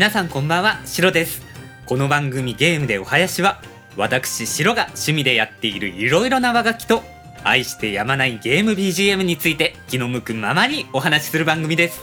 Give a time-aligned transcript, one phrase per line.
[0.00, 1.42] 皆さんこんばんはシロです。
[1.84, 3.60] この番組ゲームでお囃子は
[3.98, 7.02] 私シロが趣味でやっているいろいろな和楽器と
[7.44, 12.00] 愛してやまないゲーム BGM について気の向くままにお話しする番組です。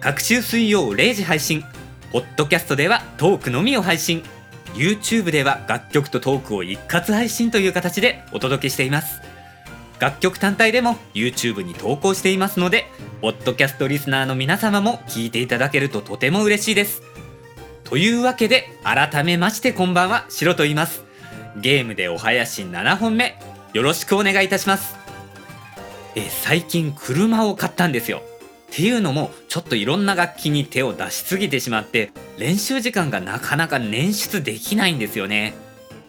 [0.00, 1.62] 各週水曜0時配信
[2.12, 4.22] ポッドキャストではトークのみを配信
[4.72, 9.20] YouTube では楽曲とトークを一括配信という形でお届けしています。
[9.98, 12.86] 楽曲単体でも YouTube に投稿していますので
[13.20, 17.02] ポッドキャストリスナーの皆様も聞いていただけるととても嬉しいです。
[17.88, 21.04] というわけで改めましてこんばんはシロと言います。
[21.56, 23.38] ゲームでお囃子7本目
[23.72, 24.94] よろしくお願いいたします。
[26.14, 28.20] え最近車を買ったんですよ。
[28.70, 35.54] っていうのもちょっといろんな楽器に手を出しすぎてしまって練習時間がなかなか捻出できないんですよね。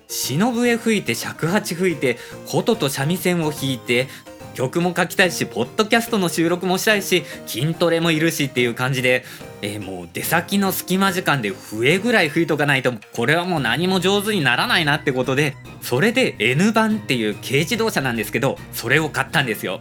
[0.10, 4.10] 忍笛吹いて尺八吹いて琴と三味線を弾いて
[4.54, 9.24] 曲も書きたいしポッドキャストの収録もしたいし筋トレもいるしっていう感じで、
[9.62, 19.80] えー、もう出先の隙間時間で笛ぐらい吹いとかないとこれはもう何も上手にならないなってことでそれで N 版っていう軽自動車なんですけどそれを買ったんですよ。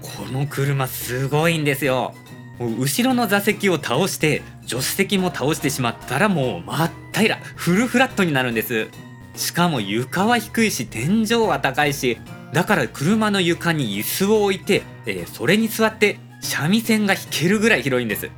[0.00, 2.14] この車すごいんですよ。
[2.58, 8.88] 後ろの座席を倒して助手席も倒してしまったらもう真っ平らフルフラットになるんです。
[9.34, 12.18] しかも床は低いし天井は高いし
[12.52, 18.30] だから車の床に椅子を置いて、えー、それに座って三味線が弾けるぐらい広いんです。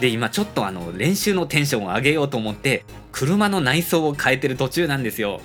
[0.00, 5.40] で今ちょっとあの練習のテンションを上げようと思って車の内装を変えてる途中なんですよ。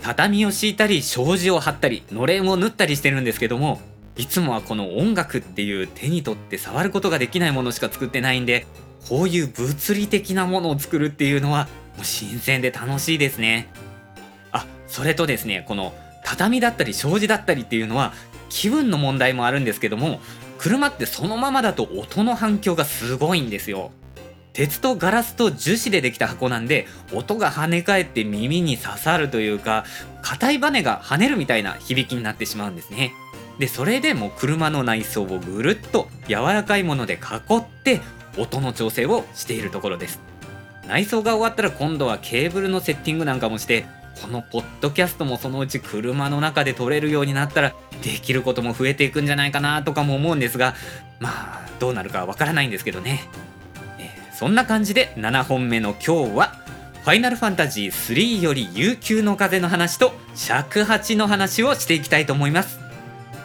[0.00, 3.80] 畳を敷いたり障子を張ったりのれんを縫ったりしてるんですけども
[4.16, 8.66] いつもはこの音楽っていう手に取って触ることができないものしか作ってないんで
[9.08, 13.68] こういう物理的なものを作るっていうのはもう新鮮で楽しいですね。
[14.52, 15.94] あそれとですねこの
[16.34, 18.12] 畳だったり障子だったりっていうのは
[18.48, 20.20] 気分の問題もあるんですけども
[20.58, 23.90] 車ってそのままだと音の反響がすごいんですよ。
[24.52, 29.84] 鉄とガラスと樹脂でできた箱なんで音が跳ね返って耳に刺さるというか
[30.22, 33.12] 硬いバネが跳ねるみたいな響きになってしまうんですね。
[33.58, 38.00] でそれでも車の内装をぐるっと柔らかいもので囲って
[38.36, 40.20] 音の調整をしているところです。
[40.86, 43.86] 内装が終わったら今度はケーブルのセッティングなんかもして
[44.20, 50.74] このポッドキャストもそのうち車の中で撮れるようになったらできることも増えていくんじゃないかなとかも思うんですが
[51.20, 51.30] ま
[51.64, 53.28] あどうなるかわからないんですけどね、
[53.98, 56.64] えー、そんな感じで7本目の今日は
[57.04, 62.78] ファイナルファンタジー3より悠久の風の話と尺八の話をしていきたいと思います。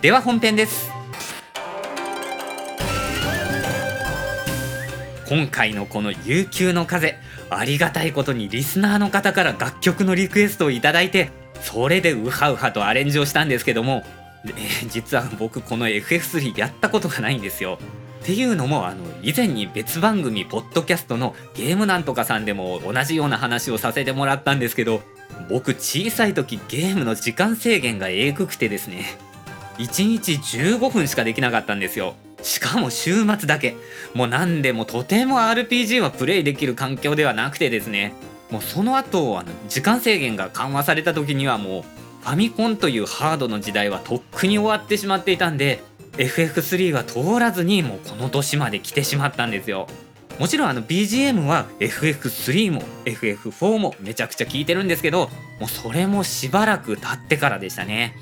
[0.01, 0.89] では本編です。
[5.27, 14.03] 今回のこの悠久の風ありがたいことにリスナーの方から楽曲のリクエストを頂いてそれでウハウハとアレンジをしたんですけども、
[14.87, 17.79] 実は僕この FF3 やったことがないんですよ。
[18.21, 25.01] っていうのもあの以前に別番組ポッドキャストのゲームなんとかさんでも同じような話をさせてもらったんですけど
[25.49, 29.05] 僕小さい時ゲームの時間制限がえぐくてですね
[29.77, 32.15] 1日15分しかできなかったんですよ。
[32.41, 33.75] しかも週末だけ。
[34.13, 38.13] もう何でもとても RPG はプレイできる環境ではなくてですね。
[38.49, 41.83] もうその後あの時間制限が緩和された時にはもう
[42.21, 45.81] ファミコンというハードの時代はとっくに終わってしまっていたんで
[46.17, 49.87] FF3 は通らずにもうこの年まで来てしまったんですよ。
[50.39, 55.29] もちろんあの BGM は FF3 も FF4 もめちゃくちゃ聴いてるんですけど
[55.59, 58.15] もうそれもしばらく経ってからでしたね。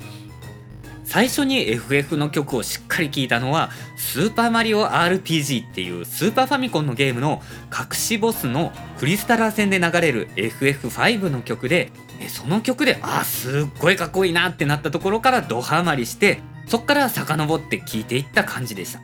[1.08, 7.40] 最初に FF の曲をしっかり聴いたのはスーパーマリオ RPG っていうスーパーファミコンのゲームの
[7.72, 11.92] 隠しボスのクリスタラー戦で流れる FF5 の曲で
[12.28, 19.00] その曲であすっごいかっこいいなってなったところからドハマりしてそっから遡って聴いていった感じでした。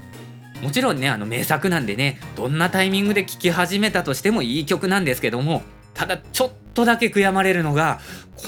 [0.61, 5.63] もちろんねあの名作なんでねどんなタイミングで聴き始めたとしてもいい曲なんですけども
[5.95, 8.01] ただちょっとだけ悔やまれるのが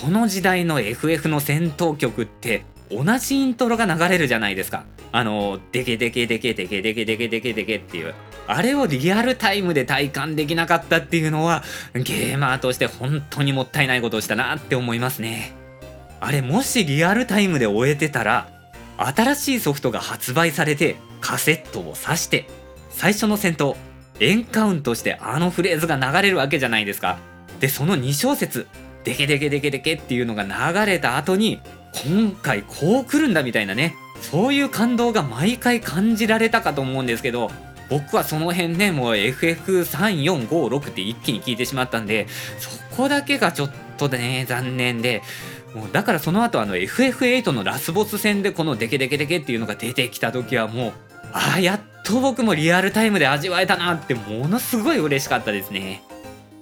[0.03, 4.84] この時代の FF の戦闘曲って同じイントロが流れるじゃないですか。
[5.12, 8.15] あの、デケデケデケデケデケデケデケデケっていう。
[8.47, 15.53] あれをリアルタイムで体感できなかったっていうのは、ゲーマーとして本当にもったいないことをしたなって思いますね。
[16.21, 18.48] あれもしリアルタイムで終えてたら、
[18.98, 22.48] 新しいソフトが発売されて、カセットを挿して、
[22.91, 23.77] 最初の戦闘、
[24.21, 27.18] エンカウントしてあのフレーズが流れるわけじゃないですか。
[27.60, 28.66] で、その2小節、
[29.04, 31.60] デケデケデケデケっていうのが流れた後に、
[31.92, 33.94] 今回こう来るんだみたいなね。
[34.21, 37.50] そういう感動が毎回感じられたかと思うんですけど
[37.88, 42.27] 僕はその辺ねもう FF3456 って一気に聞いてしまったんで
[42.59, 45.22] そこだけがちょっとね残念で
[45.74, 50.92] もうだからその後あの FF8 のラスボス戦でこのデケデケデケっていうのが出てきた時はもう
[51.32, 56.03] ああやっと僕もリアルタイムで味わえたなってものすごい嬉しかったですね。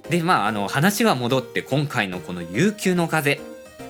[0.09, 3.39] でまああの話は戻って今回のこの悠久の風。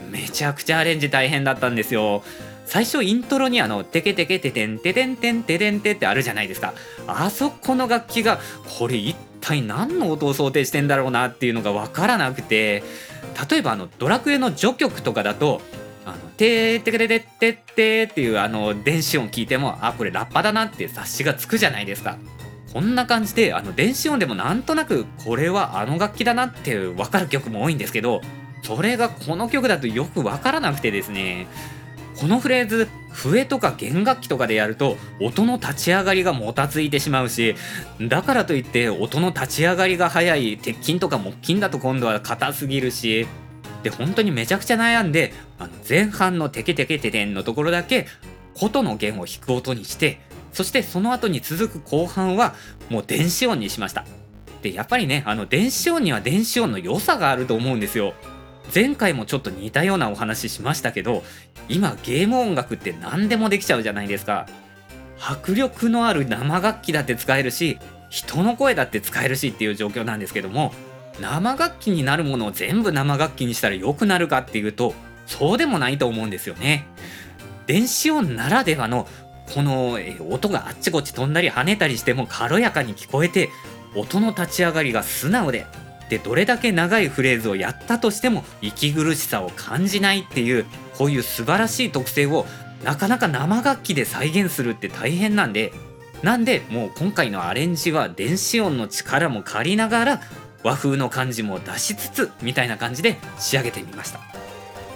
[0.10, 2.24] めちゃくちゃアレンジ大変だったんですよ。
[2.66, 6.74] 最初イントロにあのテケテケテテンテテンテンテテンテってあるじゃないですか。
[7.08, 8.40] あそこの楽器が
[8.80, 12.84] これ一体何の音を想定してんだろうなっていうのが分からなくて
[13.50, 15.62] 例えばあのドラクエの序曲とかだと
[16.06, 22.18] あのテーテケテテテテっていうあの電子音聞いてもあこれラッパだなって察しがつくじゃないですか。
[22.74, 28.20] こんな感じであの電子音でもなんとなくこれはあの楽器だなって分かる曲も多いんですけど
[28.66, 31.48] それがこの曲だとよく分からなくてですね
[32.20, 37.56] このフレーズ笛とか弦楽器とかでやると音の立ち上がりがもたついてしまうし
[38.02, 43.28] だからといって音の立ち上がりが早い鉄筋とか木琴だと今度は硬すぎるし
[43.84, 48.08] で本当にめちゃくちゃ悩んであの前半のテケテケテテンのところだけ
[48.56, 50.20] 琴の弦を弾く音にして
[50.54, 52.56] そしてその後に続く後半は
[52.90, 54.06] もう電子音にしました。
[54.62, 58.14] でやっぱりねあの電子音には電子音の良さがあると思うんですよ。
[58.74, 61.24] 前回もちょっと似たようなお話しましたけど
[61.70, 64.48] 今ゲーム音楽って何でもできちゃうじゃないですか。
[65.20, 67.80] 迫力のある生楽器だって使えるし
[68.10, 70.74] 人の声だって使えるしっていう状況なんですけども
[71.20, 74.94] 生楽器になるものを全部生楽器にしたら良くなるかっていうと
[75.26, 76.86] そうでもないと思うんですよね。
[77.66, 79.08] 電子音ならではの
[79.54, 79.98] この
[80.30, 83.50] 音があっちこっち飛んだり跳ねたりしても軽やかに聞こえて
[83.96, 85.66] 音の立ち上がりが素直で
[86.10, 90.66] でどれだけ長いフレーズをやったとしても息苦しさを感じないっていう
[90.98, 92.46] こういう素晴らしい特性を
[92.84, 95.74] なかなか生楽器で再現するって大変なんで
[96.22, 100.22] なんでもう今回のアレンジは電子音の力も借りながら
[100.64, 104.20] 和風の感じも出しつつみたいな感じで仕上げてみました。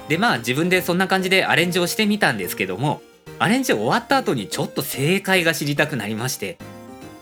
[0.07, 3.01] でまあ自分でそんな感じでアレンジをしてみたんですけども
[3.37, 6.57] アレンジ終わった後にちょっと正解が知りたくなりまして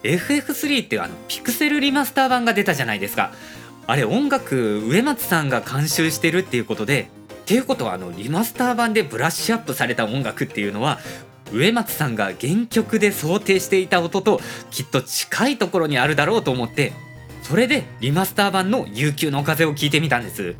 [0.03, 3.33] FF3 ってあのピクセルリマスター版が出たじゃないですか。
[3.87, 10.99] あれ音楽植松さんが監修してるっていうことでっていうことはあのリマスター版でブラッシュアップされた音楽っていうのは
[11.53, 16.91] 植松さんが原曲で想定していた音ときっと近いところにあるだろうと思って
[17.43, 20.55] それでリマスター版の悠久の風を聞いてみたんです。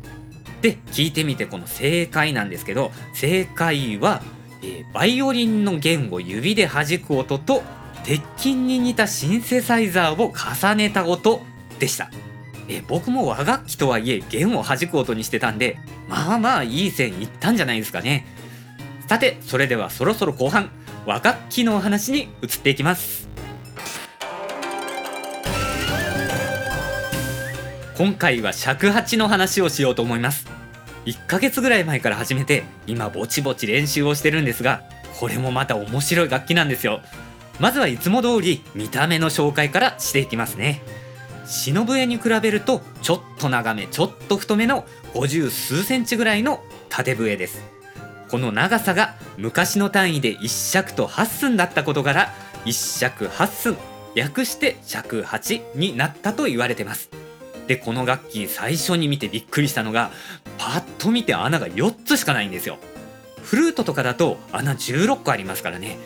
[0.62, 4.22] で聞いてみてこの正解なんですけど正解は、
[4.62, 7.62] えー、バイオリンの弦を指で弾く音と
[8.04, 11.42] 鉄筋に似たシンセサイザーを重ねた音
[11.78, 12.10] でした。
[12.68, 15.78] え僕も和楽器とはいえ弦を弾く音にしてたんで
[16.08, 18.26] まあまあいい線いったんじゃないですかね。
[19.08, 20.70] さてそれではそろそろ後半
[21.06, 23.28] 和楽器のお話に移っていきます。
[27.96, 30.46] 今回は尺八の話をしようと思います。
[31.06, 34.82] 1ヶ月ぐらい前から始めて今ぼちぼち練習をしてるんですが
[35.18, 37.00] これもまた面白い楽器なんですよ。
[37.58, 40.82] まずはいつも通り見た目の紹介からしていきますね。
[41.48, 44.84] 篠笛に比べるとちょっと長めちょっと太めの
[45.14, 47.62] 50数センチぐらいの縦笛です。
[48.30, 52.34] この長さが昔の単位で1尺と8寸だったことから
[52.66, 53.76] 1尺8寸
[54.14, 57.08] 略して尺8になったと言われてます。
[57.66, 60.10] でこの楽器最初に見てびっくりしたのが
[60.58, 62.76] パッと見て穴が4つしかないんですよ。
[63.42, 65.96] フルートとかだと穴16個ありますからね。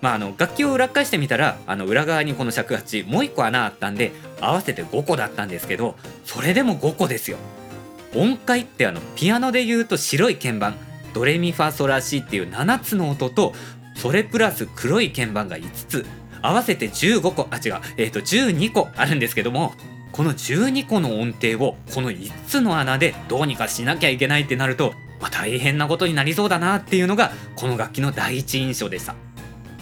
[0.00, 7.38] まあ、あの楽器を裏返してみたらあの裏側にこの尺八もう1個穴あったんで合わせて5個だったんですけどそれでも5個ですよ。
[8.14, 10.74] 音階ってあのピアノで言うと白い鍵盤
[11.12, 13.52] ドレミファソラシっていう7つの音と
[13.96, 16.06] それプラス黒い鍵盤が5つ
[16.40, 19.74] 合わせて15個あ違うえ、ー、と12個あるんですけども
[20.12, 29.14] この12個の音程をこの5つの穴でどうにかしなきゃいけないってなると、まあ、大変なことになりそうだなっていうのがこの楽器の第一印象でした。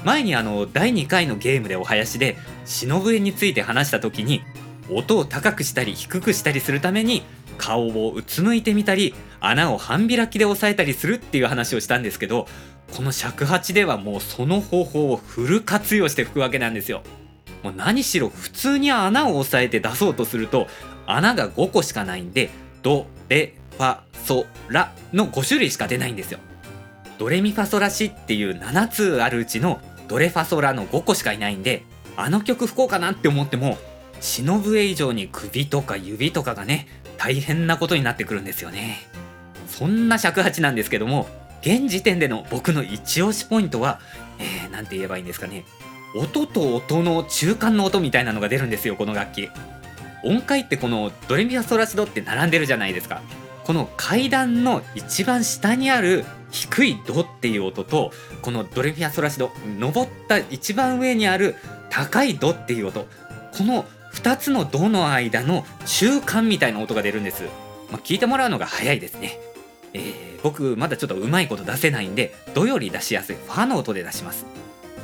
[0.04, 4.42] 前にあの第2回のゲームでお囃子で忍笛について話した時に
[4.90, 7.22] 音を高くしたり低くしたりするために
[7.58, 12.46] 顔をうつむいてみたり穴を半開きで押さえたりするっていう話をしたんですけど
[12.92, 17.02] この尺八ではもうその方法をフル活用して吹くわけなんですよ。
[17.62, 20.68] もう何しろ普通に穴を押さえて出そうとすると
[21.06, 22.50] 穴が5個しかないんで
[22.82, 26.38] ドレファソラの5種類しか出ないんですよ。
[27.18, 31.82] ドレミファソラシっていう7つあるうちのドレファソラの5個しかいないんで
[32.16, 33.78] あの曲吹こうかなって思っても
[34.20, 36.86] 忍笛以上に首とか指とかがね
[37.18, 38.98] 大変なことになってくるんですよね。
[39.68, 41.28] そんな尺八なんですけども
[41.60, 44.00] 現時点での僕の一押しポイントは
[44.38, 45.64] えー、なんて言えばいいんですかね。
[46.14, 49.50] 音と音の中間の音みたいなのが出るんですよこの楽器。
[50.22, 53.22] 音階ってこのドレミファソラシドって並んでるじゃないですか。
[53.64, 56.24] この階段の一番下にある
[56.56, 61.54] 低いドっていう音とこのドレミファソラシド登った一番上にある
[61.90, 63.06] 高いドっていう音。
[63.56, 63.84] この
[64.14, 67.44] 2つのドの間の中間みたいな音が出るんです、
[67.90, 69.38] まあ、聞いてもらうのが早いですね。
[69.92, 74.46] えー、僕まだちょっとうまいこと出せないんでドより出しやすいファの音で出します。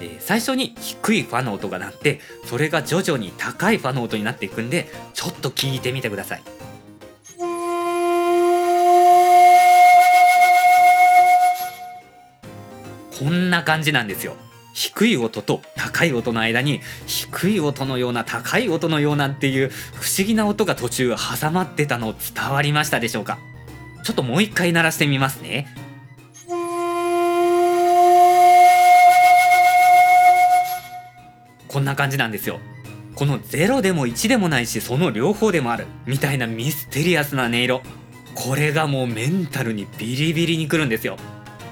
[0.00, 6.42] え、最初に低いファの音が鳴ってそれが徐々に高いファの音になっていくんでちょっと聞いてみてください。
[13.22, 14.34] こんな感じなんですよ。
[14.74, 23.38] 低い音と高い音の間に低い音のような高い音のようなっていう不思議な音が途中挟まってたの伝わりましたでしょうか？
[24.02, 25.68] ちょっともう一回鳴らしてみますね。
[31.68, 32.58] こんな感じなんですよ。
[33.14, 37.82] この0でも1でもないしその両方でもあるみたいなミステリアスな音色。
[38.34, 41.18] これがもうメンタルにビリビリにくるんですよ。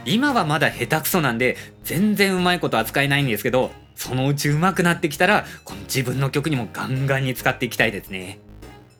[0.04, 8.38] 今はまだ下手くそなんで全然うまいこと扱えないんですけどそのうち上手くなってきたらこの自分の曲にもガンガンに使っていきたいですね。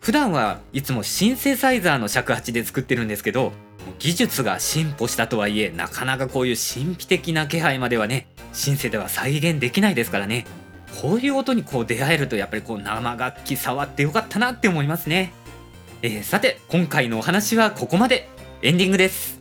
[0.01, 3.53] 普段はいつもシンセサイザーの尺八で作ってるんですけど
[3.99, 10.47] 技術が進歩したとはいえなかなかこういう神秘的な気配まではねシンセでは再現できないですからね。
[11.01, 15.33] こういう音にこう出会えるとやっぱりこう生楽器触ってよかったなって思いますね、
[16.03, 18.29] えー、さて今回のお話はここまで。
[18.63, 19.40] エンディングです。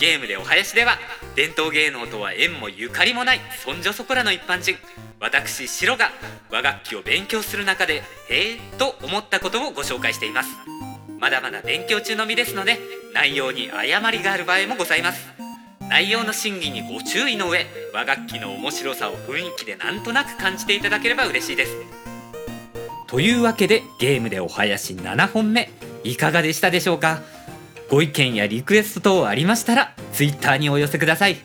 [0.00, 0.96] ゲームでお囃子では
[1.36, 4.76] 伝統芸能とは縁もゆかりもないそんじょそこらの一般人
[5.20, 6.10] 私シロが
[6.50, 7.96] 和楽器を勉強する中で
[8.30, 10.48] へえと思ったことをご紹介しています。
[11.18, 12.78] まだまだ勉強中の身ですので
[13.12, 15.20] 内容に誤りがある場合もございます
[15.90, 21.76] 内容の審議にご注意の上和楽器の面白さを雰囲気でなんとなく感じていただければ嬉しいです。
[23.06, 25.68] というわけでゲームでお囃子7本目
[26.04, 27.20] いかがでしたでしょうか？
[27.90, 31.36] ご意見やリクエスト等ありましたら Twitter にお寄せください。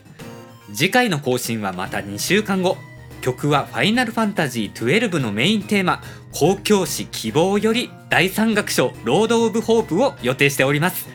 [0.74, 2.78] 次回の更新はまた2週間後。
[3.22, 11.08] 曲は「ファイナルファンタジー12」のメインテーマ「公共史希望」より第3楽章「ロード・オブ・ホープ」を予定しております。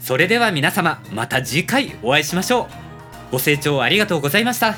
[0.00, 2.62] それでは皆様また次回お会いしましょ
[3.30, 3.32] う。
[3.32, 4.76] ご清聴ありがとうございました。